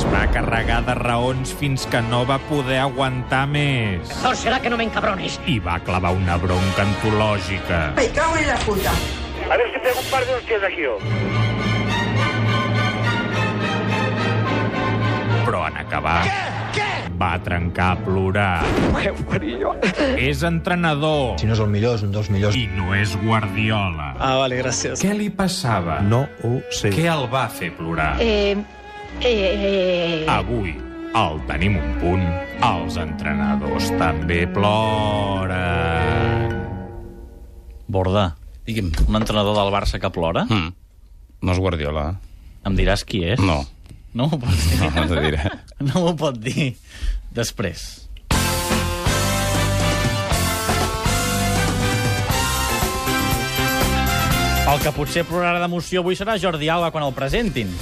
Es 0.00 0.06
va 0.08 0.22
carregar 0.32 0.78
de 0.86 0.94
raons 0.96 1.50
fins 1.60 1.82
que 1.92 2.00
no 2.00 2.22
va 2.24 2.38
poder 2.48 2.78
aguantar 2.80 3.42
més. 3.50 4.08
Mejor 4.08 4.36
será 4.40 4.60
que 4.64 4.70
no 4.72 4.78
me 4.80 4.86
encabrones. 4.88 5.36
I 5.44 5.58
va 5.60 5.74
clavar 5.84 6.14
una 6.16 6.38
bronca 6.40 6.86
antològica. 6.86 7.80
Me 7.98 8.06
cago 8.16 8.38
en 8.40 8.46
la 8.48 8.56
puta. 8.64 8.94
A 9.50 9.58
ver 9.60 9.66
si 9.74 9.78
pego 9.84 10.00
un 10.00 10.08
par 10.10 10.24
de 10.24 10.34
hostias 10.38 10.62
aquí 10.64 10.80
yo. 10.86 10.96
Però 15.44 15.66
en 15.68 15.76
acabar... 15.84 16.22
Va 17.20 17.34
trencar 17.44 17.90
a 17.92 17.96
plorar. 18.00 18.64
És 20.16 20.40
entrenador 20.48 21.34
Si 21.36 21.44
no 21.44 21.52
és 21.52 21.60
el 21.60 21.68
millor, 21.68 21.98
és 21.98 22.04
un 22.06 22.14
dels 22.14 22.30
millors. 22.32 22.56
i 22.56 22.64
no 22.72 22.94
és 22.96 23.12
Guardiola. 23.20 24.14
Ah, 24.16 24.36
vale, 24.40 24.56
gràcies. 24.62 25.02
Què 25.04 25.12
li 25.18 25.28
passava? 25.28 25.98
No 26.00 26.22
ho 26.46 26.62
sé. 26.72 26.88
Què 26.96 27.04
el 27.12 27.26
va 27.28 27.44
fer 27.52 27.74
plorar? 27.76 28.14
Eh, 28.24 28.56
eh, 29.22 30.24
Avui, 30.28 30.74
al 31.14 31.40
Tenim 31.48 31.76
un 31.80 31.94
punt, 32.00 32.24
els 32.64 32.96
entrenadors 33.00 33.90
també 34.00 34.46
ploren. 34.54 35.58
Borda, 37.90 38.36
Digui'm. 38.66 38.92
un 39.08 39.16
entrenador 39.18 39.56
del 39.58 39.72
Barça 39.74 39.98
que 40.00 40.10
plora? 40.14 40.44
Mm. 40.48 40.72
No 41.42 41.52
és 41.52 41.58
Guardiola. 41.58 42.20
Em 42.68 42.76
diràs 42.76 43.04
qui 43.08 43.24
és? 43.24 43.40
No. 43.40 43.62
No 44.14 44.26
m'ho 44.28 44.38
pots 44.42 44.68
dir? 44.70 44.78
No, 44.94 45.04
no 45.06 45.20
diré. 45.22 45.40
No 45.80 46.00
m'ho 46.04 46.12
pot 46.18 46.36
dir 46.36 46.74
després. 47.32 48.06
El 54.70 54.78
que 54.84 54.92
potser 54.94 55.24
plorarà 55.26 55.58
d'emoció 55.58 56.02
avui 56.04 56.14
serà 56.14 56.36
Jordi 56.38 56.68
Alba 56.70 56.92
quan 56.94 57.02
el 57.02 57.14
presentin. 57.16 57.72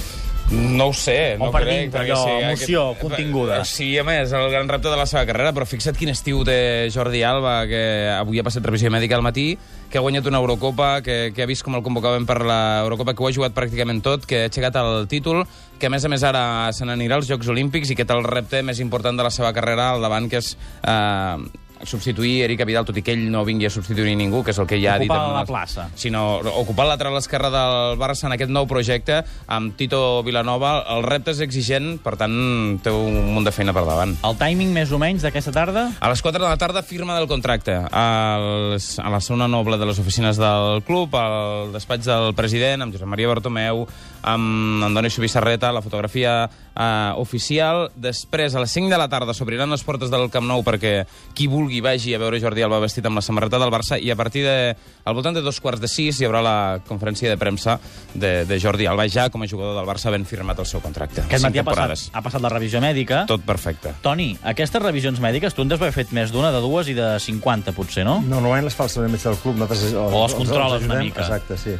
No 0.51 0.87
ho 0.87 0.93
sé, 0.97 1.35
O 1.37 1.45
no 1.45 1.51
per 1.53 1.61
crec. 1.61 1.81
dintre, 1.83 1.99
perquè 1.99 2.13
allò, 2.15 2.23
sí, 2.25 2.45
emoció 2.45 2.83
continguda. 2.97 3.59
Sí, 3.65 3.89
a 3.99 4.03
més, 4.03 4.31
el 4.33 4.49
gran 4.49 4.67
repte 4.67 4.89
de 4.89 4.97
la 4.97 5.05
seva 5.05 5.21
carrera, 5.29 5.51
però 5.53 5.67
fixa't 5.69 5.97
quin 5.99 6.09
estiu 6.09 6.41
té 6.47 6.89
Jordi 6.89 7.21
Alba, 7.21 7.67
que 7.69 7.81
avui 8.15 8.39
ha 8.41 8.45
passat 8.47 8.65
revisió 8.65 8.89
mèdica 8.89 9.13
al 9.15 9.21
matí, 9.21 9.51
que 9.91 9.99
ha 9.99 10.01
guanyat 10.01 10.25
una 10.25 10.41
Eurocopa, 10.41 11.03
que, 11.05 11.31
que 11.35 11.43
ha 11.43 11.49
vist 11.49 11.61
com 11.65 11.77
el 11.77 11.83
convocaven 11.85 12.25
per 12.25 12.39
l'Eurocopa, 12.41 13.13
que 13.13 13.23
ho 13.23 13.29
ha 13.29 13.35
jugat 13.35 13.53
pràcticament 13.53 14.01
tot, 14.01 14.25
que 14.25 14.45
ha 14.47 14.49
aixecat 14.49 14.75
el 14.81 15.05
títol, 15.07 15.45
que 15.77 15.85
a 15.85 15.93
més 15.93 16.05
a 16.05 16.09
més 16.09 16.25
ara 16.25 16.43
se 16.73 16.85
n'anirà 16.89 17.21
als 17.21 17.29
Jocs 17.29 17.47
Olímpics 17.53 17.93
i 17.93 17.95
que 17.95 18.05
té 18.09 18.17
el 18.17 18.25
repte 18.25 18.63
més 18.65 18.81
important 18.81 19.15
de 19.17 19.23
la 19.29 19.29
seva 19.33 19.53
carrera 19.53 19.91
al 19.93 20.01
davant, 20.01 20.29
que 20.33 20.41
és 20.41 20.55
eh, 20.81 21.37
substituir 21.83 22.43
Eric 22.45 22.65
Vidal, 22.67 22.85
tot 22.87 22.97
i 22.99 23.03
que 23.05 23.13
ell 23.15 23.25
no 23.31 23.43
vingui 23.47 23.67
a 23.69 23.71
substituir 23.73 24.15
ningú, 24.19 24.43
que 24.43 24.51
és 24.53 24.59
el 24.59 24.67
que 24.69 24.79
ja 24.81 24.95
ha 24.95 24.99
dit... 25.01 25.09
Ocupar 25.09 25.35
la 25.35 25.45
plaça. 25.47 25.87
sinó 25.95 26.39
ocupar 26.59 26.85
el 26.85 26.93
lateral 26.93 27.17
esquerre 27.17 27.49
del 27.53 27.97
Barça 27.99 28.27
en 28.27 28.35
aquest 28.35 28.51
nou 28.51 28.67
projecte 28.69 29.21
amb 29.47 29.75
Tito 29.79 30.21
Vilanova. 30.23 30.79
El 30.95 31.03
repte 31.07 31.31
és 31.35 31.41
exigent, 31.45 31.97
per 32.03 32.15
tant, 32.19 32.35
té 32.83 32.93
un 32.93 33.33
munt 33.33 33.47
de 33.47 33.53
feina 33.55 33.73
per 33.75 33.85
davant. 33.87 34.15
El 34.27 34.37
timing 34.39 34.73
més 34.75 34.91
o 34.91 34.99
menys 35.01 35.25
d'aquesta 35.25 35.53
tarda? 35.55 35.87
A 35.99 36.11
les 36.11 36.23
4 36.25 36.41
de 36.41 36.47
la 36.47 36.59
tarda, 36.61 36.83
firma 36.83 37.17
del 37.17 37.29
contracte. 37.31 37.75
Als, 37.89 38.91
a 38.99 39.09
la 39.09 39.21
zona 39.23 39.47
noble 39.47 39.79
de 39.79 39.89
les 39.89 39.99
oficines 39.99 40.39
del 40.39 40.83
club, 40.87 41.15
al 41.15 41.73
despatx 41.75 42.09
del 42.09 42.33
president, 42.37 42.83
amb 42.83 42.95
Josep 42.95 43.09
Maria 43.09 43.31
Bartomeu, 43.31 43.85
amb 44.21 44.83
Andoni 44.83 45.09
Subissarreta, 45.09 45.71
la 45.71 45.83
fotografia 45.85 46.43
eh, 46.45 47.11
oficial. 47.17 47.89
Després, 47.95 48.55
a 48.55 48.63
les 48.63 48.71
5 48.71 48.91
de 48.91 48.99
la 48.99 49.09
tarda, 49.11 49.33
s'obriran 49.33 49.71
les 49.71 49.83
portes 49.85 50.11
del 50.11 50.29
Camp 50.33 50.47
Nou 50.49 50.63
perquè 50.65 51.03
qui 51.37 51.47
vulgui 51.47 51.68
vagi 51.77 52.15
a 52.17 52.19
veure 52.21 52.39
Jordi 52.41 52.63
Alba 52.65 52.79
vestit 52.81 53.05
amb 53.05 53.19
la 53.19 53.21
samarreta 53.21 53.59
del 53.61 53.69
Barça 53.69 53.99
i 54.01 54.09
a 54.09 54.15
partir 54.17 54.41
de, 54.47 54.73
al 55.05 55.13
voltant 55.13 55.37
de 55.37 55.43
dos 55.45 55.59
quarts 55.61 55.83
de 55.83 55.87
sis 55.91 56.17
hi 56.17 56.25
haurà 56.25 56.41
la 56.41 56.55
conferència 56.87 57.29
de 57.29 57.37
premsa 57.37 57.77
de, 58.15 58.47
de 58.49 58.57
Jordi 58.57 58.89
Alba, 58.89 59.05
ja 59.05 59.27
com 59.29 59.45
a 59.45 59.49
jugador 59.51 59.77
del 59.77 59.85
Barça 59.85 60.09
ben 60.09 60.25
firmat 60.25 60.57
el 60.57 60.65
seu 60.65 60.81
contracte. 60.81 61.21
Aquest 61.27 61.45
matí 61.45 61.61
ha 61.61 61.67
passat, 61.67 62.09
ha 62.09 62.25
passat 62.25 62.41
la 62.41 62.49
revisió 62.55 62.81
mèdica. 62.81 63.27
Tot 63.29 63.45
perfecte. 63.45 63.93
Toni, 64.01 64.31
aquestes 64.41 64.81
revisions 64.81 65.21
mèdiques, 65.21 65.53
tu 65.53 65.61
en 65.61 65.69
deus 65.69 65.81
haver 65.85 65.93
fet 65.93 66.17
més 66.17 66.33
d'una, 66.33 66.49
de 66.55 66.65
dues 66.65 66.89
i 66.89 66.97
de 66.97 67.13
50, 67.21 67.77
potser, 67.77 68.07
no? 68.09 68.17
No, 68.25 68.39
normalment 68.39 68.71
les 68.71 68.77
fa 68.77 68.89
el 68.89 68.93
servei 68.95 69.13
metge 69.13 69.29
del 69.29 69.37
club. 69.45 69.61
Nosaltres, 69.61 69.93
O 69.93 70.25
els 70.25 70.37
controles 70.41 70.89
una 70.89 71.03
mica. 71.03 71.27
Exacte, 71.27 71.57
sí. 71.61 71.77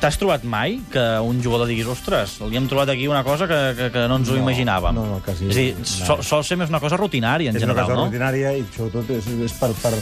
T'has 0.00 0.18
trobat 0.20 0.42
mai 0.44 0.74
que 0.92 1.02
un 1.24 1.38
jugador 1.42 1.66
diguis 1.70 1.86
ostres, 1.88 2.34
li 2.50 2.58
hem 2.60 2.66
trobat 2.68 2.90
aquí 2.92 3.06
una 3.08 3.22
cosa 3.24 3.46
que, 3.48 3.60
que, 3.78 3.86
que 3.94 4.02
no 4.10 4.18
ens 4.20 4.28
ho 4.28 4.36
No, 4.36 4.42
imaginàvem? 4.44 4.92
no, 4.94 5.06
no, 5.08 5.20
quasi 5.24 5.48
És 5.48 5.56
a 5.56 5.58
dir, 5.62 5.70
no. 5.78 5.84
sol, 5.88 6.22
sol 6.22 6.44
ser 6.44 6.58
més 6.60 6.68
una 6.68 6.80
cosa 6.84 6.98
rutinària, 7.00 7.48
en 7.50 7.56
és 7.56 7.62
una 7.64 7.72
general, 7.72 7.88
cosa 7.88 8.00
no? 8.02 8.08
rutinària 8.10 8.52
i 8.60 8.64
sobretot 8.76 9.10
és, 9.16 9.28
és 9.48 9.54
per... 9.56 9.70
per... 9.82 9.94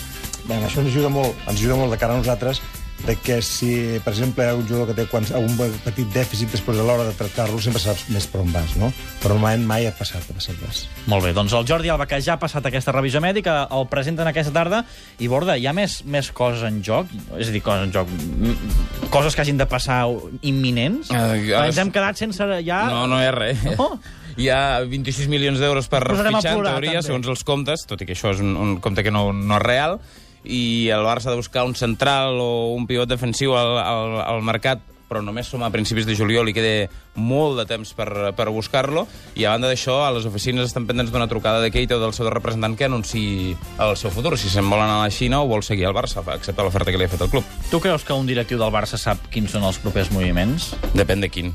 Bé, 0.45 0.59
això 0.67 0.83
ens 0.83 0.91
ajuda 0.91 1.09
molt, 1.09 1.33
ens 1.47 1.55
ajuda 1.57 1.77
molt 1.79 1.95
de 1.95 1.97
cara 2.03 2.13
a 2.13 2.19
nosaltres 2.21 2.59
de 3.05 3.15
que 3.21 3.43
si, 3.45 3.99
per 4.05 4.15
exemple, 4.15 4.45
hi 4.47 4.49
ha 4.49 4.55
un 4.57 4.63
jugador 4.67 4.87
que 4.89 4.95
té 4.97 5.05
quan, 5.11 5.27
un 5.37 5.59
petit 5.85 6.09
dèficit 6.15 6.49
després 6.55 6.79
a 6.81 6.87
l'hora 6.87 7.05
de 7.05 7.13
tractar-lo, 7.19 7.59
sempre 7.61 7.83
saps 7.83 8.07
més 8.15 8.25
per 8.33 8.41
on 8.41 8.49
vas, 8.55 8.73
no? 8.81 8.89
Però 9.21 9.35
normalment 9.37 9.67
mai 9.69 9.85
ha 9.89 9.93
passat, 9.93 10.25
ha 10.31 10.37
passat 10.39 10.57
res. 10.65 10.85
Molt 11.13 11.27
bé, 11.27 11.35
doncs 11.37 11.53
el 11.59 11.67
Jordi 11.69 11.93
Alba, 11.93 12.07
que 12.09 12.21
ja 12.25 12.39
ha 12.39 12.41
passat 12.41 12.65
aquesta 12.71 12.95
revisió 12.97 13.21
mèdica, 13.21 13.59
el 13.77 13.85
presenten 13.93 14.31
aquesta 14.31 14.55
tarda, 14.57 14.83
i 15.21 15.29
Borda, 15.29 15.59
hi 15.61 15.69
ha 15.69 15.77
més, 15.77 16.01
més 16.09 16.33
coses 16.33 16.65
en 16.65 16.81
joc? 16.87 17.13
És 17.37 17.53
a 17.53 17.55
dir, 17.55 17.61
coses 17.67 17.85
en 17.91 17.93
joc... 17.93 18.09
mm, 18.09 19.09
Coses 19.13 19.37
que 19.37 19.45
hagin 19.45 19.61
de 19.61 19.67
passar 19.71 20.01
imminents? 20.43 21.11
Eh, 21.13 21.53
ara- 21.55 21.69
Ens 21.69 21.79
hem 21.79 21.93
quedat 21.95 22.17
sense 22.19 22.49
ja... 22.67 22.81
No, 22.91 23.05
no 23.11 23.21
hi 23.21 23.29
ha 23.29 23.35
res. 23.37 23.61
No? 23.77 23.93
Hi 24.35 24.49
ha 24.51 24.81
26 24.83 25.29
milions 25.31 25.61
d'euros 25.63 25.87
per 25.87 26.01
fitxar, 26.09 26.57
en 26.57 26.65
teoria, 26.67 26.97
també. 26.99 27.03
segons 27.07 27.29
els 27.31 27.45
comptes, 27.47 27.85
tot 27.87 28.01
i 28.03 28.07
que 28.09 28.17
això 28.17 28.33
és 28.35 28.41
un, 28.43 28.57
un 28.59 28.73
compte 28.83 29.05
que 29.07 29.13
no, 29.15 29.29
no 29.31 29.61
és 29.61 29.63
real, 29.63 30.01
i 30.45 30.91
el 30.95 31.05
Barça 31.07 31.29
ha 31.31 31.35
de 31.35 31.41
buscar 31.41 31.65
un 31.65 31.75
central 31.75 32.41
o 32.41 32.75
un 32.75 32.87
pivot 32.87 33.09
defensiu 33.09 33.57
al, 33.57 33.79
al, 33.81 34.19
al 34.25 34.45
mercat 34.45 34.83
però 35.09 35.23
només 35.23 35.47
som 35.47 35.63
a 35.63 35.71
principis 35.71 36.07
de 36.09 36.17
juliol 36.17 36.49
i 36.51 36.55
queda 36.57 36.89
molt 37.15 37.59
de 37.61 37.67
temps 37.69 37.93
per, 37.95 38.09
per 38.35 38.49
buscar-lo 38.51 39.05
i 39.39 39.45
a 39.45 39.53
banda 39.53 39.71
d'això, 39.71 40.01
a 40.03 40.13
les 40.17 40.27
oficines 40.27 40.67
estan 40.67 40.89
pendents 40.89 41.13
d'una 41.13 41.29
trucada 41.31 41.61
de 41.63 41.71
Keita 41.75 41.99
o 41.99 42.03
del 42.03 42.15
seu 42.17 42.27
representant 42.33 42.75
que 42.79 42.89
anunciï 42.89 43.55
el 43.55 43.95
seu 44.01 44.11
futur, 44.15 44.35
si 44.41 44.51
se'n 44.51 44.67
vol 44.71 44.83
anar 44.83 44.99
a 44.99 45.05
la 45.05 45.13
Xina 45.15 45.43
o 45.43 45.51
vol 45.51 45.63
seguir 45.63 45.87
al 45.87 45.95
Barça, 45.97 46.25
acceptar 46.25 46.67
l'oferta 46.67 46.91
que 46.91 46.99
li 46.99 47.07
ha 47.07 47.13
fet 47.13 47.23
el 47.27 47.31
club. 47.31 47.47
Tu 47.71 47.81
creus 47.85 48.03
que 48.03 48.17
un 48.17 48.27
directiu 48.27 48.59
del 48.59 48.75
Barça 48.75 48.99
sap 49.01 49.29
quins 49.31 49.55
són 49.55 49.69
els 49.69 49.79
propers 49.85 50.11
moviments? 50.15 50.73
Depèn 50.97 51.23
de 51.23 51.31
quin. 51.31 51.55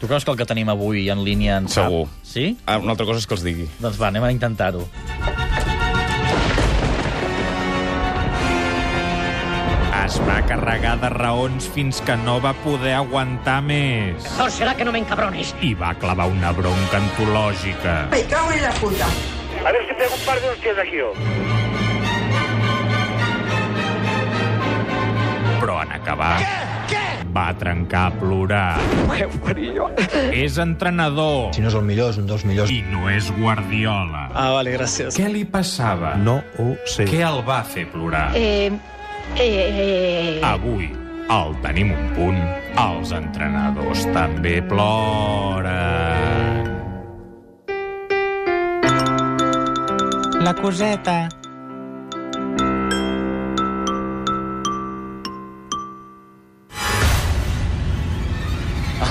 Tu 0.00 0.10
creus 0.10 0.26
que 0.26 0.34
el 0.34 0.36
que 0.36 0.48
tenim 0.48 0.68
avui 0.68 1.08
en 1.08 1.24
línia 1.24 1.62
en 1.62 1.70
sap? 1.70 1.88
Segur. 1.88 2.04
Sí? 2.26 2.50
Ah, 2.66 2.76
una 2.82 2.92
altra 2.92 3.08
cosa 3.08 3.22
és 3.22 3.30
que 3.30 3.38
els 3.38 3.46
digui. 3.46 3.70
Doncs 3.80 3.96
va, 4.00 4.10
anem 4.12 4.28
a 4.28 4.34
intentar-ho. 4.34 4.84
Es 10.04 10.18
va 10.28 10.40
carregar 10.44 10.98
de 11.00 11.08
raons 11.14 11.66
fins 11.72 12.00
que 12.04 12.14
no 12.26 12.36
va 12.42 12.52
poder 12.64 12.92
aguantar 12.98 13.60
més. 13.64 14.22
mejor 14.24 14.50
será 14.50 14.74
que 14.76 14.84
no 14.84 14.92
me 14.92 14.98
encabrones. 14.98 15.54
I 15.62 15.72
va 15.74 15.94
clavar 15.94 16.26
una 16.28 16.52
bronca 16.52 16.98
antològica. 16.98 18.08
Me 18.10 18.22
cago 18.24 18.52
en 18.52 18.62
la 18.62 18.70
puta. 18.72 19.06
A 19.64 19.72
ver 19.72 19.86
si 19.88 19.94
pego 19.94 20.14
un 20.14 20.26
par 20.26 20.40
de 20.40 20.48
hostias 20.50 20.78
aquí 20.78 20.96
yo. 20.98 21.12
Però 25.60 25.82
en 25.82 25.92
acabar... 25.92 26.38
Va 27.34 27.48
trencar 27.58 28.04
a 28.06 28.10
plorar. 28.14 28.78
És 30.30 30.58
entrenador 30.62 31.48
Si 31.56 31.64
no 31.64 31.66
és 31.72 31.74
el 31.74 31.82
millor, 31.82 32.12
és 32.12 32.18
un 32.20 32.28
dels 32.28 32.44
millors. 32.46 32.70
i 32.70 32.84
no 32.92 33.08
és 33.10 33.26
Guardiola. 33.34 34.28
Ah, 34.30 34.50
vale, 34.54 34.70
gràcies. 34.76 35.16
Què 35.18 35.26
li 35.32 35.42
passava? 35.44 36.12
No 36.14 36.36
ho 36.62 36.76
sé. 36.86 37.08
Què 37.10 37.24
el 37.26 37.40
va 37.48 37.64
fer 37.66 37.88
plorar? 37.90 38.28
Eh, 38.38 38.70
eh, 39.36 40.40
Avui, 40.44 40.90
al 41.28 41.54
Tenim 41.64 41.92
un 41.94 42.10
punt, 42.16 42.40
els 42.80 43.12
entrenadors 43.16 44.04
també 44.14 44.58
ploren. 44.68 45.72
La 50.44 50.52
coseta. 50.58 51.22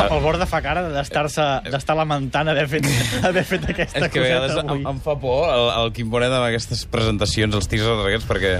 El 0.03 0.21
Borda 0.23 0.45
fa 0.49 0.59
cara 0.63 0.81
d'estar-se 0.89 1.43
d'estar 1.69 1.95
lamentant 1.97 2.49
haver 2.49 2.65
fet, 2.71 2.87
haver 3.27 3.43
fet 3.47 3.65
aquesta 3.69 4.05
És 4.07 4.11
que 4.13 4.21
a 4.21 4.23
vegades 4.23 4.53
coseta 4.53 4.63
em, 4.63 4.71
avui. 4.73 4.85
em 4.93 5.01
fa 5.03 5.15
por 5.21 5.43
el, 5.53 5.67
el 5.81 5.91
Quim 5.95 6.09
Bonet 6.13 6.33
amb 6.33 6.47
aquestes 6.47 6.85
presentacions, 6.91 7.55
els 7.59 7.69
teasers 7.71 8.01
aquests, 8.07 8.27
perquè 8.29 8.53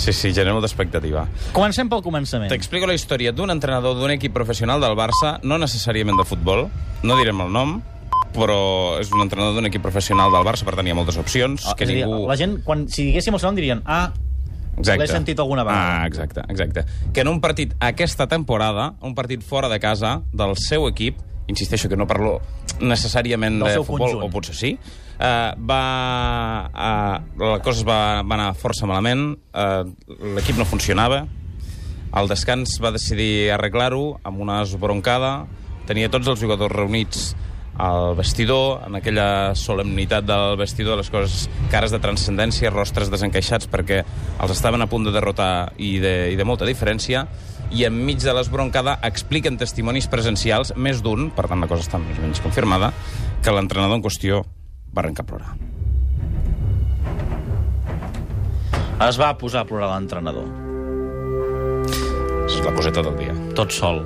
sí, 0.00 0.12
sí, 0.16 0.32
genera 0.32 0.54
molta 0.56 0.66
expectativa. 0.70 1.26
Comencem 1.52 1.88
pel 1.92 2.02
començament. 2.02 2.50
T'explico 2.52 2.88
la 2.88 2.96
història 2.96 3.32
d'un 3.36 3.52
entrenador 3.52 3.94
d'un 4.00 4.10
equip 4.16 4.32
professional 4.34 4.80
del 4.82 4.96
Barça, 4.98 5.36
no 5.44 5.58
necessàriament 5.60 6.16
de 6.18 6.24
futbol, 6.26 6.66
no 7.04 7.16
direm 7.20 7.44
el 7.44 7.52
nom, 7.52 7.76
però 8.34 8.96
és 9.02 9.10
un 9.12 9.22
entrenador 9.24 9.56
d'un 9.58 9.66
equip 9.66 9.82
professional 9.82 10.32
del 10.32 10.44
Barça, 10.46 10.64
per 10.66 10.76
tant 10.78 10.86
hi 10.86 10.92
ha 10.94 10.98
moltes 10.98 11.18
opcions, 11.20 11.64
Ah, 11.66 11.76
que 11.76 11.86
dir, 11.86 12.00
ningú... 12.04 12.24
La 12.30 12.36
gent, 12.38 12.58
quan, 12.66 12.86
si 12.88 13.08
diguéssim 13.10 13.34
el 13.34 13.40
seu 13.42 13.50
nom, 13.50 13.56
dirien 13.58 13.82
ah, 13.86 14.12
l'he 14.80 15.06
sentit 15.10 15.38
alguna 15.42 15.64
vegada. 15.66 16.02
Ah, 16.02 16.06
exacte, 16.06 16.44
exacte. 16.48 16.84
Que 17.12 17.20
en 17.26 17.28
un 17.28 17.40
partit 17.42 17.74
aquesta 17.80 18.26
temporada, 18.30 18.94
un 19.02 19.14
partit 19.18 19.42
fora 19.42 19.68
de 19.68 19.80
casa 19.82 20.22
del 20.32 20.54
seu 20.56 20.86
equip, 20.88 21.18
insisteixo 21.50 21.90
que 21.90 21.98
no 21.98 22.06
parlo 22.06 22.38
necessàriament 22.80 23.58
Del 23.60 23.68
de 23.74 23.84
futbol, 23.84 24.14
conjunt. 24.14 24.24
o 24.24 24.30
potser 24.32 24.54
sí, 24.54 24.78
eh, 25.20 25.52
va, 25.56 26.70
eh, 26.72 27.44
la 27.44 27.60
cosa 27.60 27.78
es 27.78 27.84
va, 27.86 28.22
va 28.24 28.38
anar 28.38 28.54
força 28.56 28.88
malament, 28.88 29.34
eh, 29.52 29.84
l'equip 30.36 30.58
no 30.58 30.68
funcionava, 30.68 31.26
al 32.10 32.30
descans 32.30 32.80
va 32.82 32.90
decidir 32.94 33.52
arreglar-ho 33.54 34.18
amb 34.26 34.40
una 34.42 34.62
esbroncada, 34.64 35.44
tenia 35.86 36.10
tots 36.10 36.30
els 36.32 36.40
jugadors 36.40 36.74
reunits 36.74 37.30
al 37.80 38.16
vestidor, 38.18 38.82
en 38.88 38.98
aquella 38.98 39.54
solemnitat 39.56 40.26
del 40.26 40.56
vestidor, 40.58 40.98
les 41.00 41.08
coses 41.08 41.46
cares 41.72 41.94
de 41.94 42.00
transcendència, 42.02 42.72
rostres 42.74 43.12
desencaixats 43.12 43.70
perquè 43.70 44.02
els 44.02 44.52
estaven 44.52 44.82
a 44.82 44.88
punt 44.90 45.06
de 45.06 45.14
derrotar 45.14 45.72
i 45.78 45.94
de, 46.02 46.14
i 46.34 46.36
de 46.36 46.44
molta 46.44 46.68
diferència, 46.68 47.24
i 47.70 47.86
enmig 47.86 48.20
de 48.24 48.34
l'esbroncada 48.34 48.98
expliquen 49.06 49.56
testimonis 49.56 50.10
presencials, 50.10 50.74
més 50.76 51.00
d'un, 51.04 51.30
per 51.30 51.46
tant 51.48 51.62
la 51.62 51.70
cosa 51.70 51.86
està 51.86 52.02
més 52.02 52.18
o 52.18 52.26
menys 52.26 52.42
confirmada, 52.42 52.90
que 53.40 53.54
l'entrenador 53.54 54.00
en 54.00 54.04
qüestió 54.04 54.42
va 54.94 55.02
arrencar 55.04 55.24
a 55.24 55.30
plorar. 55.32 55.52
Es 59.08 59.16
va 59.20 59.32
posar 59.40 59.64
a 59.64 59.68
plorar 59.68 59.88
l'entrenador. 59.94 60.48
És 62.44 62.60
la 62.66 62.74
coseta 62.76 63.04
del 63.06 63.16
dia. 63.16 63.36
Tot 63.56 63.72
sol. 63.72 64.02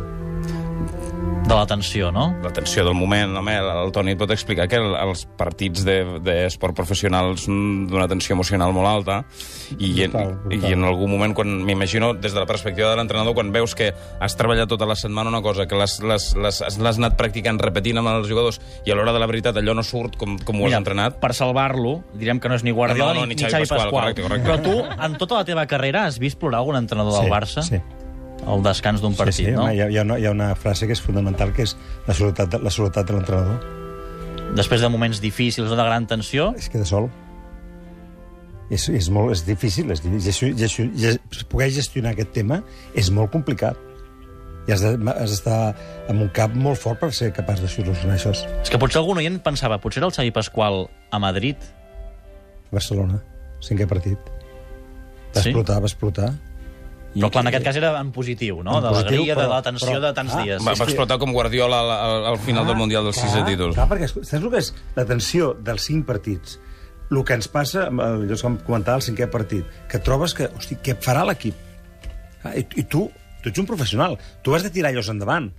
De 1.44 1.52
la 1.54 1.66
tensió, 1.68 2.10
no? 2.10 2.30
La 2.42 2.50
tensió 2.56 2.82
del 2.86 2.94
moment, 2.96 3.34
home, 3.36 3.52
el 3.60 3.90
Toni 3.92 4.14
et 4.14 4.18
pot 4.18 4.30
explicar 4.32 4.64
que 4.70 4.78
el, 4.80 4.94
els 4.96 5.26
partits 5.38 5.84
d'esport 5.84 6.72
de, 6.72 6.76
professional 6.78 7.34
són 7.38 7.84
d'una 7.90 8.06
tensió 8.08 8.32
emocional 8.32 8.72
molt 8.72 8.88
alta 8.88 9.18
i, 9.76 9.90
Brutal, 9.92 10.32
brutal. 10.46 10.64
i 10.70 10.72
en 10.72 10.86
algun 10.88 11.12
moment, 11.12 11.34
quan 11.36 11.52
m'imagino, 11.66 12.14
des 12.16 12.32
de 12.32 12.40
la 12.40 12.46
perspectiva 12.48 12.88
de 12.90 12.96
l'entrenador, 12.96 13.36
quan 13.36 13.52
veus 13.52 13.76
que 13.76 13.90
has 14.24 14.38
treballat 14.40 14.72
tota 14.72 14.88
la 14.88 14.96
setmana 14.96 15.28
una 15.30 15.42
cosa, 15.44 15.66
que 15.68 15.76
l'has 15.76 16.00
anat 16.00 17.18
practicant, 17.20 17.60
repetint 17.60 18.00
amb 18.00 18.14
els 18.14 18.30
jugadors, 18.30 18.60
i 18.88 18.94
a 18.94 18.96
l'hora 18.96 19.12
de 19.12 19.20
la 19.20 19.28
veritat 19.28 19.60
allò 19.60 19.76
no 19.76 19.84
surt 19.84 20.16
com, 20.20 20.38
com 20.40 20.62
ho 20.62 20.70
has 20.70 20.78
entrenat, 20.80 21.20
per 21.20 21.34
salvar-lo, 21.36 21.98
direm 22.16 22.40
que 22.40 22.48
no 22.48 22.56
és 22.56 22.64
ni 22.64 22.72
Guardiola 22.72 23.12
No, 23.12 23.20
no, 23.20 23.26
ni, 23.28 23.34
ni 23.36 23.42
ni 23.42 23.50
Xavi 23.50 23.68
Xavi 23.68 23.68
Pasqual, 23.68 23.90
Pasqual. 23.92 24.00
correcte, 24.00 24.24
correcte. 24.24 24.48
Però 24.48 24.88
tu, 24.88 25.04
en 25.04 25.20
tota 25.20 25.42
la 25.42 25.44
teva 25.52 25.68
carrera, 25.68 26.06
has 26.08 26.16
vist 26.18 26.40
plorar 26.40 26.64
algun 26.64 26.80
entrenador 26.80 27.20
del 27.20 27.30
Barça? 27.30 27.62
Sí. 27.68 27.82
Al 28.46 28.62
descans 28.62 29.00
d'un 29.00 29.14
partit, 29.16 29.34
sí, 29.34 29.44
sí, 29.46 29.52
no? 29.52 29.62
home, 29.62 29.74
hi, 29.74 29.80
ha, 29.80 29.88
hi, 29.90 29.96
ha 29.98 30.02
una, 30.02 30.18
hi 30.18 30.26
ha 30.26 30.30
una 30.30 30.54
frase 30.54 30.86
que 30.86 30.92
és 30.92 31.00
fundamental, 31.00 31.52
que 31.56 31.62
és 31.62 31.76
la 32.06 32.14
seguretat, 32.14 32.50
de- 32.50 32.58
la 32.60 32.70
seguretat 32.70 33.06
de 33.08 33.14
l'entrenador. 33.14 33.60
Després 34.54 34.80
de 34.84 34.88
moments 34.88 35.20
difícils 35.20 35.70
o 35.70 35.76
de 35.76 35.82
gran 35.84 36.06
tensió, 36.06 36.52
Es 36.56 36.68
queda 36.68 36.84
sol. 36.84 37.08
És, 38.70 38.88
és, 38.88 39.08
molt, 39.12 39.32
és 39.34 39.42
difícil. 39.46 39.90
És 39.92 40.00
difícil. 40.02 40.22
Gestionar, 40.24 40.58
gestionar, 40.58 41.46
poder 41.52 41.70
gestionar 41.70 42.12
aquest 42.14 42.32
tema 42.32 42.62
és 42.96 43.10
molt 43.10 43.30
complicat. 43.32 43.76
I 44.66 44.72
has 44.72 44.80
de- 44.80 44.96
d'estar 44.96 45.74
amb 46.08 46.22
un 46.24 46.30
cap 46.32 46.54
molt 46.56 46.78
fort 46.80 46.98
per 47.00 47.10
ser 47.12 47.32
capaç 47.36 47.60
de 47.60 47.68
solucionar 47.68 48.16
això. 48.16 48.30
és 48.62 48.70
que 48.70 48.78
potser 48.78 48.98
algun 48.98 49.18
oient 49.18 49.42
pensava, 49.42 49.78
potser 49.80 50.00
era 50.00 50.06
el 50.06 50.12
Xavi 50.12 50.30
Pasqual 50.30 50.88
a 51.10 51.18
Madrid. 51.18 51.56
Barcelona, 52.72 53.20
cinquè 53.60 53.86
partit. 53.86 54.18
Va 55.34 55.42
Sí? 55.42 55.50
explotar, 55.50 55.80
va 55.82 55.86
explotar. 55.86 56.32
Però 57.14 57.30
clar, 57.30 57.44
en 57.44 57.48
aquest 57.52 57.64
cas 57.64 57.76
era 57.78 57.92
en 58.00 58.10
positiu, 58.12 58.62
no? 58.62 58.78
En 58.78 58.82
De 58.82 58.88
positiu, 58.90 59.10
l'alegria, 59.10 59.34
de 59.34 59.40
però- 59.40 59.50
la 59.54 59.62
tensió 59.62 59.88
però- 59.92 60.00
de 60.02 60.12
tants 60.16 60.34
ah, 60.34 60.42
dies. 60.42 60.62
va, 60.66 60.74
va 60.74 60.84
explotar 60.88 61.18
com 61.22 61.32
Guardiola 61.32 61.78
al, 61.80 61.90
al, 61.94 62.26
al 62.32 62.38
final 62.42 62.66
del 62.66 62.76
Mundial 62.76 63.04
dels 63.04 63.16
6 63.22 63.44
títols. 63.46 63.74
Clar, 63.76 63.88
perquè 63.88 64.08
saps 64.10 64.32
el 64.34 64.48
que 64.50 64.58
és 64.58 64.72
la 64.96 65.04
tensió 65.06 65.52
dels 65.62 65.82
cinc 65.86 66.06
partits? 66.06 66.58
El 67.10 67.20
que 67.24 67.34
ens 67.36 67.46
passa, 67.52 67.84
allò 67.92 68.26
que 68.26 68.42
vam 68.42 68.56
comentar 68.66 68.94
al 68.98 69.02
cinquè 69.04 69.28
partit, 69.30 69.64
que 69.88 69.98
trobes 70.02 70.34
que, 70.34 70.48
hosti, 70.56 70.76
què 70.82 70.96
farà 70.98 71.22
l'equip? 71.28 71.54
I, 72.50 72.64
I 72.80 72.84
tu, 72.90 73.04
tu 73.42 73.48
ets 73.52 73.58
un 73.62 73.66
professional, 73.68 74.16
tu 74.42 74.54
has 74.56 74.64
de 74.66 74.70
tirar 74.74 74.90
allò 74.90 75.04
endavant, 75.12 75.50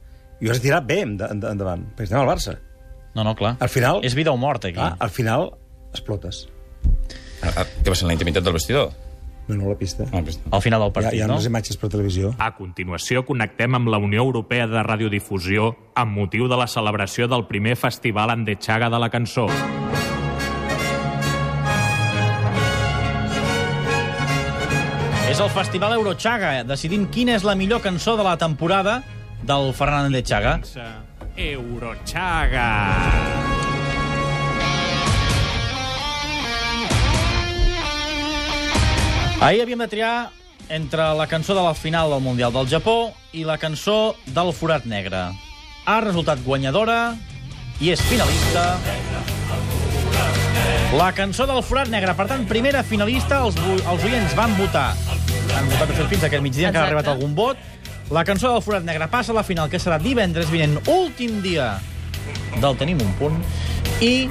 i 0.42 0.50
ho 0.50 0.52
has 0.52 0.60
de 0.60 0.66
tirar 0.68 0.82
bé 0.84 1.04
enda- 1.06 1.30
enda- 1.32 1.52
endavant, 1.56 1.86
perquè 1.96 2.10
estem 2.10 2.20
al 2.20 2.28
Barça. 2.28 2.58
No, 3.16 3.24
no, 3.24 3.36
clar. 3.40 3.56
Al 3.64 3.70
final... 3.72 4.02
És 4.04 4.14
vida 4.18 4.34
o 4.34 4.38
mort, 4.38 4.66
aquí. 4.66 4.76
Clar, 4.76 4.98
al 5.00 5.10
final 5.14 5.54
explotes. 5.94 6.50
Ah, 7.42 7.54
ah, 7.62 7.64
Què 7.64 7.88
va 7.88 7.96
ser 7.96 8.04
en 8.04 8.12
la 8.12 8.18
intimitat 8.18 8.44
del 8.44 8.58
vestidor? 8.58 8.90
No, 9.48 9.56
no, 9.56 9.70
la 9.70 9.76
pista. 9.78 10.06
Ah, 10.12 10.22
pues- 10.24 10.40
Al 10.52 10.62
final 10.62 10.80
del 10.82 10.88
Hi 10.88 10.90
ha, 10.90 10.94
partit, 10.94 11.14
hi 11.20 11.22
ha 11.22 11.28
no? 11.28 11.34
unes 11.34 11.46
imatges 11.46 11.78
per 11.78 11.90
televisió. 11.90 12.34
A 12.40 12.56
continuació, 12.56 13.26
connectem 13.26 13.76
amb 13.76 13.88
la 13.90 13.98
Unió 13.98 14.24
Europea 14.24 14.66
de 14.68 14.82
Radiodifusió 14.84 15.76
amb 15.96 16.18
motiu 16.18 16.48
de 16.48 16.58
la 16.58 16.68
celebració 16.68 17.28
del 17.28 17.46
primer 17.46 17.76
Festival 17.78 18.30
Andetxaga 18.32 18.90
de 18.90 19.00
la 19.00 19.10
Cançó. 19.10 19.48
És 25.30 25.40
el 25.42 25.50
Festival 25.52 25.96
Eurochaga, 25.98 26.52
decidint 26.64 27.08
quina 27.12 27.34
és 27.36 27.44
la 27.44 27.56
millor 27.60 27.82
cançó 27.84 28.16
de 28.16 28.24
la 28.24 28.38
temporada 28.38 29.02
del 29.44 29.74
Fernández 29.74 30.24
Chaga. 30.30 30.60
Eurochaga. 31.36 32.70
Ahir 39.46 39.62
havíem 39.62 39.78
de 39.78 39.86
triar 39.86 40.32
entre 40.74 41.04
la 41.14 41.28
cançó 41.30 41.54
de 41.54 41.62
la 41.62 41.76
final 41.78 42.10
del 42.10 42.22
Mundial 42.26 42.50
del 42.50 42.66
Japó 42.66 43.14
i 43.30 43.44
la 43.46 43.60
cançó 43.62 44.16
del 44.26 44.50
Forat 44.58 44.88
Negre. 44.90 45.20
Ha 45.86 45.98
resultat 46.02 46.42
guanyadora 46.42 47.14
i 47.78 47.92
és 47.94 48.02
finalista 48.10 48.64
la 50.98 51.12
cançó 51.14 51.46
del 51.46 51.62
Forat 51.62 51.94
Negre. 51.94 52.16
Per 52.18 52.26
tant, 52.26 52.48
primera 52.50 52.82
finalista, 52.82 53.44
els, 53.46 53.62
els 53.86 54.10
oients 54.10 54.34
van 54.34 54.58
votar. 54.58 54.88
Han 55.54 55.70
votat 55.76 55.94
fet 55.94 56.10
fins 56.16 56.26
aquest 56.26 56.42
migdia, 56.42 56.72
encara 56.74 56.88
ha 56.88 56.96
arribat 56.96 57.14
algun 57.14 57.38
vot. 57.38 57.62
La 58.10 58.26
cançó 58.26 58.50
del 58.50 58.66
Forat 58.66 58.90
Negre 58.90 59.06
passa 59.14 59.30
a 59.30 59.38
la 59.38 59.46
final, 59.46 59.70
que 59.70 59.78
serà 59.78 60.02
divendres 60.02 60.50
vinent, 60.50 60.80
últim 60.90 61.38
dia 61.46 61.76
del 62.58 62.82
Tenim 62.82 62.98
un 62.98 63.14
punt. 63.22 63.38
I 64.02 64.26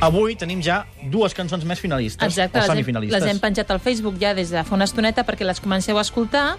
avui 0.00 0.36
tenim 0.38 0.62
ja 0.62 0.82
dues 1.10 1.34
cançons 1.34 1.64
més 1.66 1.80
finalistes, 1.80 2.24
Exacte, 2.24 2.58
o 2.58 2.62
les 2.62 2.68
hem, 2.68 2.76
semifinalistes. 2.76 3.20
les 3.20 3.30
hem 3.30 3.40
penjat 3.42 3.70
al 3.70 3.80
Facebook 3.80 4.18
ja 4.20 4.34
des 4.34 4.50
de 4.54 4.64
fa 4.64 4.76
una 4.76 4.86
estoneta 4.88 5.24
perquè 5.26 5.46
les 5.46 5.60
comenceu 5.60 5.98
a 5.98 6.04
escoltar 6.06 6.56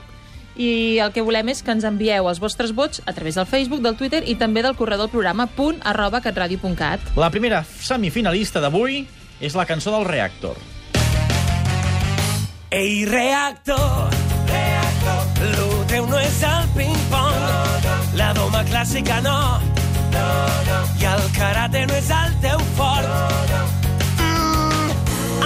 i 0.60 1.00
el 1.00 1.14
que 1.16 1.24
volem 1.24 1.54
és 1.54 1.62
que 1.64 1.72
ens 1.72 1.86
envieu 1.88 2.28
els 2.28 2.42
vostres 2.44 2.74
vots 2.76 3.02
a 3.06 3.14
través 3.16 3.38
del 3.40 3.48
Facebook, 3.48 3.82
del 3.82 3.96
Twitter 3.96 4.24
i 4.28 4.36
també 4.36 4.64
del 4.66 4.76
correu 4.76 5.00
del 5.00 5.12
programa 5.14 5.48
punt 5.48 5.80
arroba 5.88 6.20
catradio.cat. 6.22 7.16
La 7.16 7.30
primera 7.32 7.64
semifinalista 7.64 8.60
d'avui 8.60 9.06
és 9.40 9.56
la 9.56 9.66
cançó 9.66 9.94
del 9.96 10.06
Reactor. 10.06 10.60
Ei, 12.72 13.06
reactor, 13.06 14.12
reactor, 14.52 15.48
lo 15.56 15.86
teu 15.90 16.06
no 16.06 16.20
és 16.20 16.44
el 16.46 16.68
ping-pong, 16.76 17.40
no, 17.42 17.64
no. 17.88 17.96
la 18.20 18.30
doma 18.38 18.62
clàssica 18.68 19.18
no, 19.26 19.40
no, 20.20 20.30
no. 20.70 20.78
i 21.02 21.10
el 21.14 21.26
karate 21.38 21.86
no 21.90 21.98
és 22.00 22.12
el 22.20 22.38
teu 22.46 22.62
fort. 22.78 23.10
No, 23.10 23.42
no. 23.54 23.64
Mm, 24.28 24.94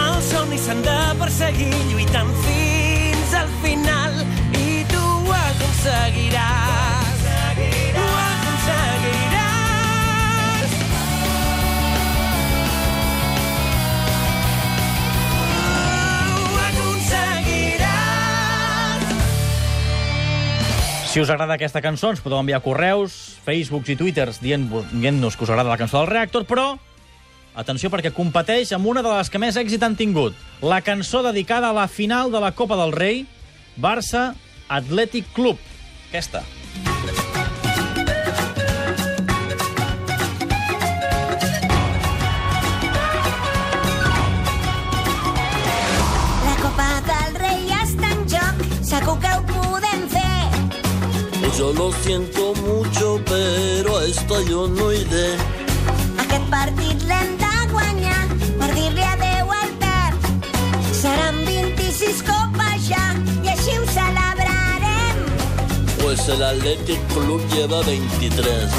els 0.08 0.34
somnis 0.34 0.68
s'han 0.68 0.86
de 0.90 1.00
perseguir 1.24 1.72
lluitant 1.94 2.36
fins 2.44 2.63
Si 21.14 21.22
us 21.22 21.30
agrada 21.30 21.54
aquesta 21.54 21.78
cançó, 21.78 22.10
ens 22.10 22.24
podeu 22.26 22.40
enviar 22.42 22.58
correus, 22.66 23.38
Facebooks 23.46 23.92
i 23.94 23.96
Twitters 24.00 24.40
dient-nos 24.42 25.36
que 25.38 25.46
us 25.46 25.52
agrada 25.54 25.70
la 25.70 25.78
cançó 25.78 26.00
del 26.00 26.10
Reactor, 26.10 26.48
però 26.50 26.72
atenció 27.54 27.92
perquè 27.94 28.10
competeix 28.10 28.72
amb 28.74 28.90
una 28.90 29.04
de 29.06 29.12
les 29.12 29.30
que 29.30 29.38
més 29.38 29.54
èxit 29.62 29.86
han 29.86 29.94
tingut. 29.94 30.34
La 30.66 30.82
cançó 30.82 31.22
dedicada 31.22 31.70
a 31.70 31.78
la 31.78 31.86
final 31.86 32.34
de 32.34 32.42
la 32.42 32.50
Copa 32.58 32.80
del 32.82 32.96
Rei, 32.98 33.28
Barça 33.78 34.32
Athletic 34.74 35.30
Club. 35.38 35.62
Aquesta. 36.10 36.42
La 36.42 36.73
yo 51.58 51.72
lo 51.74 51.92
siento 52.04 52.54
mucho, 52.56 53.20
pero 53.26 53.98
a 53.98 54.06
esta 54.06 54.42
yo 54.50 54.68
no 54.68 54.92
iré. 54.92 55.36
Aquest 56.18 56.46
partit 56.50 57.02
l'hem 57.10 57.38
de 57.38 57.54
guanyar 57.72 58.24
per 58.60 58.70
dir-li 58.74 59.04
adeu 59.04 59.52
al. 59.52 59.72
Seran 61.02 61.36
26 61.46 62.24
copes 62.24 62.88
ja 62.88 63.06
i 63.44 63.50
així 63.54 63.78
ho 63.78 63.86
celebrarem. 63.92 65.18
Pues 66.02 66.28
el 66.30 66.44
Athletic 66.44 67.00
Club 67.14 67.42
lleva 67.54 67.82
23. 67.84 68.72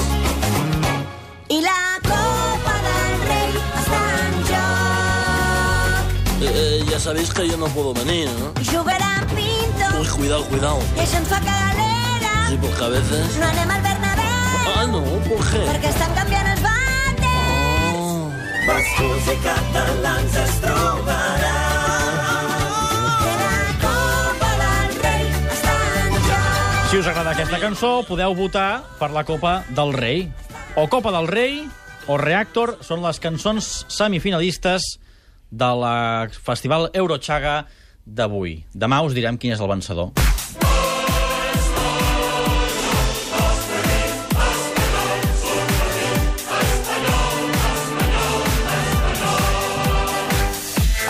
I 1.50 1.60
la 1.60 1.80
Copa 2.08 2.74
del 2.88 3.14
Rei 3.28 3.52
està 3.82 4.02
en 4.24 4.34
joc. 4.50 6.02
Eh, 6.48 6.84
ya 6.90 6.98
sabéis 6.98 7.30
que 7.32 7.46
yo 7.48 7.56
no 7.56 7.66
puedo 7.66 7.92
venir, 7.94 8.28
¿no? 8.40 8.52
Jugarà 8.64 9.12
Pinto 9.34 10.00
Uy, 10.00 10.06
cuidado, 10.08 10.44
cuidado. 10.46 10.78
i 10.96 11.00
això 11.04 11.18
ens 11.22 11.28
fa 11.28 11.40
galera. 12.44 12.50
Sí, 12.50 12.58
porque 12.60 12.84
a 12.84 12.88
veces... 12.88 13.36
No 13.38 13.46
anem 13.46 13.70
al 13.70 13.82
Bernabéu 13.82 14.22
Ah, 14.76 14.86
no, 14.90 15.02
¿por 15.28 15.40
qué? 15.50 15.62
perquè 15.68 15.88
estan 15.90 16.14
canviant 16.16 16.48
els 16.52 16.62
bates. 16.64 17.98
Oh. 18.00 18.30
Bascos 18.68 19.28
i 19.32 19.36
catalans 19.44 20.36
es 20.42 20.54
trobaran. 20.64 22.48
Que 23.20 23.34
la 23.42 23.60
Copa 23.84 24.50
del 24.62 24.98
Rei. 25.02 25.24
Si 26.90 26.98
us 26.98 27.06
agrada 27.10 27.30
aquesta 27.34 27.58
cançó, 27.62 27.92
podeu 28.08 28.34
votar 28.34 28.82
per 28.98 29.10
la 29.10 29.24
Copa 29.24 29.64
del 29.70 29.92
Rei. 29.92 30.28
O 30.76 30.88
Copa 30.88 31.12
del 31.14 31.28
Rei 31.28 31.62
o 32.06 32.18
Reactor 32.20 32.78
són 32.84 33.00
les 33.04 33.20
cançons 33.22 33.84
semifinalistes 33.88 34.98
de 35.54 35.70
la 35.80 36.26
Festival 36.34 36.90
Eurochaga 36.92 37.66
d'avui. 38.04 38.64
Demà 38.74 39.00
us 39.06 39.14
direm 39.16 39.38
quin 39.40 39.54
és 39.54 39.60
el 39.62 39.70
vencedor. 39.70 40.10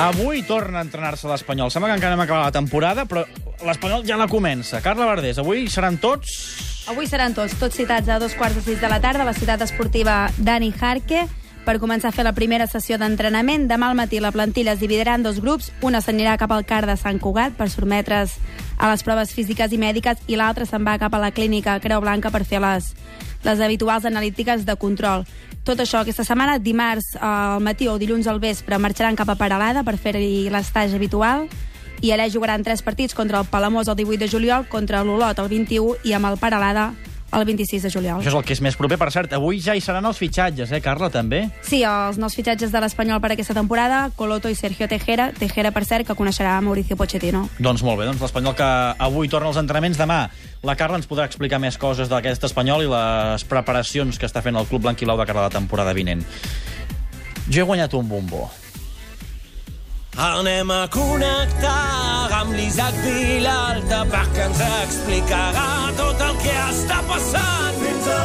Avui 0.05 0.43
torna 0.45 0.83
a 0.83 0.85
entrenar-se 0.85 1.25
l'Espanyol. 1.31 1.71
Sembla 1.73 1.89
que 1.89 1.97
encara 1.97 2.13
no 2.13 2.21
hem 2.21 2.27
acabat 2.27 2.51
la 2.51 2.53
temporada, 2.53 3.07
però 3.09 3.23
l'Espanyol 3.65 4.05
ja 4.05 4.19
la 4.21 4.29
comença. 4.29 4.83
Carla 4.85 5.07
Verdés, 5.09 5.39
avui 5.41 5.65
seran 5.73 5.97
tots... 6.03 6.35
Avui 6.93 7.09
seran 7.09 7.33
tots, 7.33 7.55
tots 7.57 7.79
citats 7.81 8.11
a 8.13 8.19
dos 8.21 8.35
quarts 8.37 8.59
de 8.59 8.67
sis 8.67 8.83
de 8.83 8.91
la 8.93 9.01
tarda 9.01 9.25
a 9.25 9.31
la 9.31 9.33
ciutat 9.33 9.65
esportiva 9.65 10.27
Dani 10.37 10.69
Jarque 10.77 11.23
per 11.65 11.81
començar 11.81 12.11
a 12.11 12.15
fer 12.15 12.25
la 12.27 12.35
primera 12.37 12.67
sessió 12.69 12.99
d'entrenament. 13.01 13.67
Demà 13.69 13.89
al 13.91 13.97
matí 13.99 14.21
la 14.21 14.33
plantilla 14.33 14.75
es 14.75 14.81
dividirà 14.81 15.17
en 15.17 15.25
dos 15.25 15.41
grups. 15.41 15.71
Una 15.83 16.01
s'anirà 16.05 16.37
cap 16.39 16.53
al 16.53 16.67
CAR 16.69 16.85
de 16.87 16.97
Sant 17.01 17.19
Cugat 17.21 17.57
per 17.57 17.71
sotmetre's 17.73 18.37
a 18.79 18.91
les 18.91 19.03
proves 19.07 19.33
físiques 19.33 19.73
i 19.73 19.79
mèdiques 19.81 20.21
i 20.29 20.37
l'altra 20.37 20.67
se'n 20.69 20.85
va 20.85 20.99
cap 20.99 21.15
a 21.15 21.23
la 21.23 21.33
clínica 21.33 21.79
Creu 21.81 22.03
Blanca 22.05 22.31
per 22.35 22.45
fer 22.45 22.61
les, 22.61 22.93
les 23.45 23.61
habituals 23.61 24.05
analítiques 24.05 24.67
de 24.67 24.77
control. 24.77 25.25
Tot 25.65 25.81
això 25.81 26.03
aquesta 26.03 26.27
setmana, 26.27 26.59
dimarts 26.59 27.15
al 27.21 27.63
matí 27.65 27.89
o 27.89 27.97
dilluns 27.99 28.27
al 28.29 28.41
vespre, 28.41 28.79
marxaran 28.79 29.17
cap 29.17 29.31
a 29.33 29.39
Paralada 29.41 29.85
per 29.85 29.97
fer-hi 29.97 30.51
l'estatge 30.53 30.99
habitual 30.99 31.49
i 32.05 32.13
allà 32.13 32.29
jugaran 32.29 32.63
tres 32.63 32.83
partits 32.85 33.17
contra 33.17 33.41
el 33.41 33.49
Palamós 33.49 33.89
el 33.89 33.97
18 33.97 34.21
de 34.21 34.29
juliol, 34.29 34.69
contra 34.69 35.03
l'Olot 35.05 35.39
el 35.41 35.49
21 35.49 36.05
i 36.05 36.13
amb 36.13 36.29
el 36.29 36.37
Paralada 36.37 36.93
el 37.35 37.45
26 37.45 37.83
de 37.83 37.91
juliol. 37.91 38.21
Això 38.21 38.33
és 38.33 38.39
el 38.39 38.45
que 38.47 38.55
és 38.55 38.63
més 38.65 38.77
proper. 38.77 38.99
Per 39.01 39.11
cert, 39.13 39.33
avui 39.37 39.61
ja 39.63 39.75
hi 39.75 39.83
seran 39.85 40.07
els 40.07 40.19
fitxatges, 40.21 40.73
eh, 40.73 40.81
Carla, 40.85 41.11
també? 41.11 41.45
Sí, 41.67 41.83
els 41.85 42.19
nous 42.19 42.35
fitxatges 42.35 42.73
de 42.73 42.81
l'Espanyol 42.81 43.21
per 43.21 43.33
aquesta 43.33 43.55
temporada, 43.55 44.11
Coloto 44.17 44.49
i 44.49 44.55
Sergio 44.55 44.89
Tejera. 44.89 45.33
Tejera, 45.39 45.73
per 45.75 45.85
cert, 45.85 46.07
que 46.07 46.15
coneixerà 46.15 46.61
Mauricio 46.61 46.97
Pochettino. 46.97 47.49
Doncs 47.59 47.83
molt 47.83 48.01
bé, 48.01 48.07
doncs 48.07 48.23
l'Espanyol 48.23 48.55
que 48.55 48.71
avui 48.99 49.29
torna 49.29 49.49
als 49.49 49.61
entrenaments 49.61 49.99
demà. 49.99 50.29
La 50.63 50.77
Carla 50.77 50.97
ens 50.97 51.09
podrà 51.09 51.27
explicar 51.29 51.61
més 51.61 51.77
coses 51.77 52.09
d'aquest 52.09 52.45
Espanyol 52.49 52.87
i 52.87 52.89
les 52.89 53.45
preparacions 53.45 54.19
que 54.19 54.27
està 54.27 54.41
fent 54.43 54.57
el 54.57 54.67
Club 54.67 54.87
Blanquilau 54.87 55.19
de 55.21 55.27
cara 55.29 55.45
a 55.45 55.49
la 55.51 55.55
temporada 55.55 55.93
vinent. 55.93 56.25
Jo 57.51 57.63
he 57.63 57.67
guanyat 57.69 57.93
un 57.95 58.09
bombó. 58.09 58.49
Anem 60.15 60.71
a 60.71 60.85
connectar 60.95 62.31
amb 62.39 62.55
l'Isaac 62.55 62.95
Vilalta 63.03 64.05
perquè 64.13 64.47
ens 64.47 64.61
explicarà 64.63 65.91
tot 65.99 66.23
el 66.23 66.39
que 66.45 66.55
està 66.71 67.01
passant. 67.09 67.81
Fins 67.83 68.09
a 68.11 68.25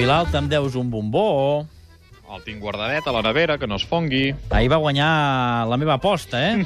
Vilalta, 0.00 0.38
em 0.40 0.46
deus 0.48 0.76
un 0.80 0.88
bombó. 0.88 1.66
El 2.30 2.44
tinc 2.46 2.60
guardadet 2.62 3.06
a 3.10 3.12
la 3.14 3.24
nevera, 3.26 3.56
que 3.58 3.66
no 3.66 3.74
es 3.74 3.84
fongui. 3.90 4.28
Ahir 4.54 4.68
va 4.70 4.78
guanyar 4.78 5.66
la 5.66 5.76
meva 5.80 5.96
aposta, 5.98 6.38
eh? 6.38 6.62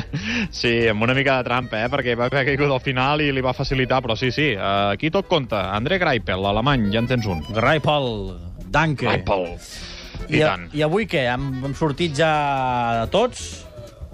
sí, 0.60 0.70
amb 0.92 1.02
una 1.02 1.16
mica 1.18 1.40
de 1.40 1.48
trampa, 1.48 1.80
eh? 1.82 1.88
Perquè 1.90 2.14
va 2.14 2.28
haver 2.28 2.44
caigut 2.46 2.70
al 2.70 2.84
final 2.84 3.24
i 3.24 3.32
li 3.34 3.42
va 3.42 3.56
facilitar, 3.56 3.98
però 4.04 4.14
sí, 4.14 4.30
sí, 4.30 4.52
eh, 4.54 4.70
aquí 4.94 5.10
tot 5.10 5.26
compta. 5.26 5.72
André 5.74 5.98
Greipel, 5.98 6.38
l'alemany, 6.44 6.86
ja 6.94 7.02
en 7.02 7.10
tens 7.10 7.26
un. 7.26 7.42
Greipel, 7.50 8.12
danke. 8.70 9.08
Greipel. 9.10 9.48
I, 10.28 10.38
I, 10.38 10.44
tant. 10.44 10.68
I 10.78 10.86
avui 10.86 11.10
què? 11.10 11.26
Hem, 11.32 11.50
hem 11.66 11.74
sortit 11.74 12.14
ja 12.18 12.30
tots? 13.10 13.67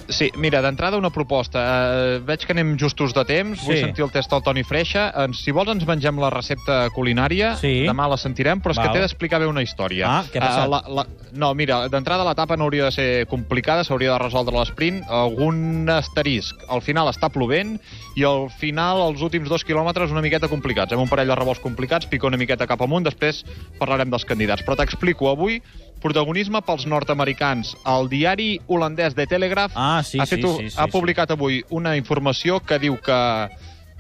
Sí, 0.09 0.31
mira, 0.37 0.61
d'entrada 0.65 0.99
una 1.01 1.11
proposta. 1.13 1.61
Uh, 1.61 2.19
veig 2.27 2.45
que 2.45 2.53
anem 2.53 2.75
justos 2.81 3.15
de 3.17 3.25
temps. 3.29 3.61
Sí. 3.61 3.71
Vull 3.71 3.81
sentir 3.81 4.05
el 4.05 4.13
test 4.13 4.33
del 4.33 4.43
Toni 4.45 4.65
Freixa. 4.67 5.07
Uh, 5.15 5.33
si 5.37 5.55
vols 5.55 5.71
ens 5.73 5.87
mengem 5.89 6.19
la 6.21 6.31
recepta 6.35 6.85
culinària. 6.95 7.55
Sí. 7.61 7.85
Demà 7.89 8.09
la 8.11 8.19
sentirem, 8.21 8.61
però 8.65 8.75
és 8.75 8.81
Val. 8.81 8.89
que 8.89 8.99
t'he 8.99 9.05
d'explicar 9.05 9.41
bé 9.43 9.49
una 9.49 9.65
història. 9.65 10.11
Ah, 10.11 10.25
què 10.29 10.41
ha 10.41 10.45
passat? 10.45 10.71
la, 10.73 10.83
la... 11.01 11.07
No, 11.35 11.51
mira, 11.59 11.81
d'entrada 11.91 12.27
l'etapa 12.27 12.59
no 12.59 12.69
hauria 12.69 12.91
de 12.91 12.95
ser 12.95 13.09
complicada, 13.31 13.85
s'hauria 13.87 14.13
de 14.13 14.19
resoldre 14.23 14.57
l'esprint. 14.59 15.01
Algun 15.09 15.89
asterisc. 15.91 16.67
Al 16.69 16.85
final 16.85 17.11
està 17.11 17.31
plovent 17.33 17.77
i 18.19 18.27
al 18.29 18.49
final 18.61 19.03
els 19.09 19.25
últims 19.25 19.49
dos 19.51 19.65
quilòmetres 19.67 20.13
una 20.15 20.23
miqueta 20.25 20.51
complicats. 20.53 20.95
Amb 20.95 21.07
un 21.07 21.11
parell 21.11 21.33
de 21.33 21.39
revolts 21.41 21.63
complicats, 21.65 22.07
pica 22.11 22.29
una 22.29 22.41
miqueta 22.41 22.69
cap 22.71 22.85
amunt, 22.85 23.09
després 23.09 23.43
parlarem 23.81 24.13
dels 24.13 24.29
candidats. 24.29 24.63
Però 24.67 24.77
t'explico 24.79 25.33
avui 25.33 25.61
protagonisme 26.05 26.61
pels 26.65 26.85
nord-americans. 26.91 27.75
El 27.89 28.11
diari 28.13 28.51
holandès 28.69 29.17
The 29.17 29.27
Telegraph 29.31 29.73
ah, 29.75 30.03
sí, 30.05 30.21
ha, 30.21 30.29
fet, 30.29 30.45
sí, 30.45 30.57
sí, 30.59 30.75
sí, 30.75 30.81
ha 30.81 30.91
publicat 30.93 31.33
avui 31.33 31.63
una 31.73 31.97
informació 31.97 32.61
que 32.61 32.79
diu 32.83 33.01
que 33.01 33.23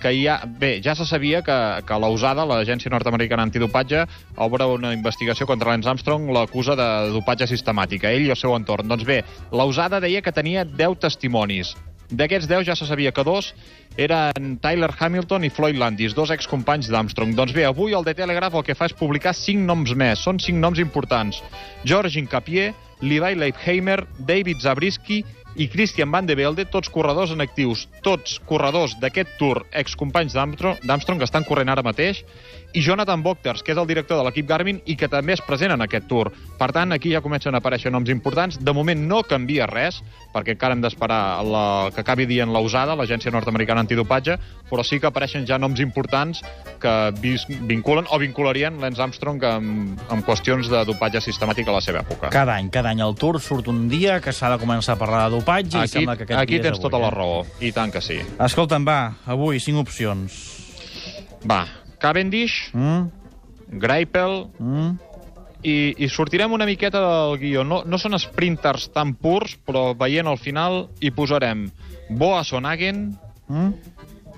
que 0.04 0.10
hi 0.12 0.26
ha... 0.28 0.40
Bé, 0.44 0.82
ja 0.84 0.92
se 0.98 1.06
sabia 1.08 1.40
que, 1.46 1.56
que 1.86 1.98
la 2.02 2.10
USADA, 2.12 2.44
l'Agència 2.50 2.92
Nord-Americana 2.92 3.46
Antidopatge, 3.46 4.04
obre 4.44 4.66
una 4.68 4.92
investigació 4.92 5.46
contra 5.48 5.70
Lance 5.72 5.88
Armstrong, 5.88 6.28
l'acusa 6.34 6.76
de 6.76 6.88
dopatge 7.14 7.48
sistemàtic, 7.48 8.04
a 8.04 8.12
ell 8.12 8.26
i 8.26 8.34
al 8.34 8.40
seu 8.40 8.52
entorn. 8.58 8.90
Doncs 8.90 9.06
bé, 9.08 9.22
la 9.54 9.64
USADA 9.70 10.02
deia 10.04 10.20
que 10.20 10.34
tenia 10.34 10.66
10 10.68 11.00
testimonis. 11.06 11.72
D'aquests 12.10 12.48
10 12.50 12.66
ja 12.68 12.76
se 12.76 12.86
sabia 12.86 13.12
que 13.14 13.24
dos 13.24 13.52
eren 13.96 14.58
Tyler 14.62 14.90
Hamilton 14.92 15.46
i 15.46 15.50
Floyd 15.54 15.78
Landis, 15.80 16.14
dos 16.14 16.32
excompanys 16.34 16.90
d'Armstrong. 16.92 17.32
Doncs 17.36 17.54
bé, 17.56 17.64
avui 17.64 17.94
el 17.96 18.04
The 18.04 18.14
Telegraph 18.18 18.58
el 18.58 18.66
que 18.66 18.76
fa 18.76 18.90
és 18.90 18.96
publicar 18.96 19.32
5 19.34 19.64
noms 19.64 19.94
més. 19.96 20.20
Són 20.20 20.40
5 20.42 20.60
noms 20.60 20.82
importants. 20.82 21.40
George 21.84 22.20
Incapié, 22.20 22.72
Levi 23.04 23.36
Leipheimer, 23.38 24.00
David 24.18 24.64
Zabriskie 24.64 25.22
i 25.54 25.68
Christian 25.68 26.10
Van 26.10 26.26
de 26.26 26.34
Velde, 26.34 26.64
tots 26.66 26.90
corredors 26.90 27.30
en 27.34 27.44
actius, 27.44 27.86
tots 28.02 28.40
corredors 28.48 28.96
d'aquest 29.00 29.36
Tour, 29.38 29.62
excompanys 29.70 30.34
d'Armstrong, 30.34 31.20
que 31.20 31.28
estan 31.28 31.46
corrent 31.46 31.70
ara 31.70 31.84
mateix, 31.86 32.24
i 32.74 32.82
Jonathan 32.82 33.22
Bochters, 33.22 33.62
que 33.62 33.70
és 33.70 33.78
el 33.78 33.86
director 33.86 34.18
de 34.18 34.24
l'equip 34.26 34.48
Garmin 34.50 34.80
i 34.90 34.96
que 34.98 35.06
també 35.08 35.36
és 35.36 35.42
present 35.46 35.70
en 35.70 35.84
aquest 35.84 36.08
Tour. 36.10 36.32
Per 36.58 36.68
tant, 36.74 36.90
aquí 36.92 37.12
ja 37.14 37.22
comencen 37.22 37.54
a 37.54 37.60
aparèixer 37.62 37.92
noms 37.94 38.10
importants. 38.10 38.58
De 38.58 38.74
moment 38.74 38.98
no 39.08 39.22
canvia 39.22 39.68
res, 39.70 40.00
perquè 40.34 40.56
encara 40.56 40.74
hem 40.74 40.82
d'esperar 40.82 41.20
la, 41.46 41.64
que 41.94 42.02
acabi 42.02 42.26
dient 42.26 42.50
USADA, 42.50 42.96
l'Agència 42.98 43.30
Nord-Americana 43.30 43.84
Antidopatge, 43.86 44.36
però 44.70 44.82
sí 44.82 44.98
que 44.98 45.06
apareixen 45.06 45.46
ja 45.46 45.58
noms 45.58 45.78
importants 45.84 46.42
que 46.82 46.94
vinculen 47.70 48.10
o 48.10 48.18
vincularien 48.18 48.80
Lance 48.82 49.02
Armstrong 49.02 49.42
amb, 49.46 50.02
amb 50.10 50.26
qüestions 50.26 50.68
de 50.72 50.82
dopatge 50.88 51.22
sistemàtic 51.22 51.70
a 51.70 51.78
la 51.78 51.82
seva 51.84 52.02
època. 52.02 52.32
Cada 52.34 52.58
any, 52.58 52.72
cada 52.74 52.90
any 52.90 52.93
el 53.00 53.14
Tour 53.16 53.40
surt 53.40 53.68
un 53.68 53.88
dia 53.88 54.20
que 54.20 54.32
s'ha 54.32 54.50
de 54.52 54.58
començar 54.60 54.94
a 54.94 55.00
parlar 55.00 55.24
de 55.30 55.36
dopatge 55.38 55.78
i 55.78 55.80
Aquí, 55.82 55.92
sembla 55.92 56.16
que 56.16 56.24
aquest 56.26 56.40
aquí 56.40 56.58
tens 56.60 56.76
avui, 56.78 56.82
tota 56.82 56.98
la 57.00 57.08
eh? 57.08 57.14
raó, 57.14 57.38
i 57.60 57.72
tant 57.72 57.90
que 57.92 58.00
sí. 58.04 58.18
Escolta'm, 58.38 58.84
va, 58.86 59.14
avui, 59.26 59.60
cinc 59.60 59.78
opcions. 59.82 60.36
Va, 61.48 61.64
Cavendish, 61.98 62.70
Mm? 62.74 63.08
Greipel, 63.80 64.48
Mm? 64.58 64.90
i, 65.64 65.94
i 66.04 66.08
sortirem 66.12 66.52
una 66.52 66.66
miqueta 66.68 67.00
del 67.00 67.38
guió. 67.40 67.64
No, 67.64 67.82
no 67.88 67.96
són 67.98 68.18
sprinters 68.20 68.90
tan 68.92 69.14
purs, 69.16 69.56
però 69.64 69.94
veient 69.96 70.26
al 70.28 70.36
final 70.38 70.90
hi 71.00 71.10
posarem 71.10 71.70
Boa 72.10 72.44
Sonagen 72.44 73.16
Mm? 73.48 73.72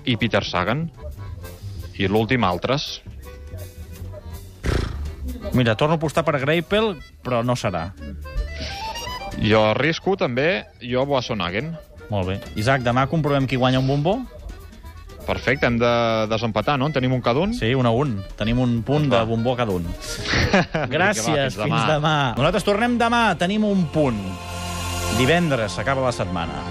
i 0.05 0.15
Peter 0.17 0.43
Sagan. 0.43 0.89
I 1.97 2.07
l'últim 2.07 2.43
altres. 2.45 3.01
Mira, 5.53 5.75
torno 5.75 5.93
a 5.95 5.97
apostar 5.97 6.23
per 6.23 6.39
Greipel, 6.39 6.97
però 7.23 7.43
no 7.43 7.55
serà. 7.55 7.93
Jo 9.43 9.67
arrisco 9.71 10.15
també, 10.17 10.65
jo 10.81 11.05
Boa 11.05 11.21
Sonagen. 11.21 11.75
Molt 12.09 12.27
bé. 12.31 12.39
Isaac, 12.55 12.81
demà 12.85 13.05
comprovem 13.11 13.47
qui 13.47 13.59
guanya 13.59 13.81
un 13.83 13.87
bombó? 13.87 14.17
Perfecte, 15.27 15.67
hem 15.67 15.75
de 15.77 15.91
desempatar, 16.31 16.77
no? 16.79 16.87
En 16.87 16.93
tenim 16.95 17.11
un 17.11 17.21
cada 17.21 17.41
un? 17.43 17.53
Sí, 17.53 17.73
un 17.75 17.85
a 17.85 17.91
un. 17.91 18.15
Tenim 18.39 18.61
un 18.63 18.77
punt 18.87 19.09
de 19.11 19.19
bombó 19.27 19.57
cada 19.59 19.75
un. 19.75 19.83
Gràcies, 20.95 21.57
va, 21.59 21.67
fins 21.67 21.89
demà. 21.91 22.15
Nosaltres 22.39 22.63
tornem 22.63 22.95
demà, 22.97 23.23
tenim 23.39 23.67
un 23.67 23.83
punt. 23.91 24.21
Divendres 25.19 25.75
s'acaba 25.75 26.05
la 26.07 26.13
setmana. 26.15 26.63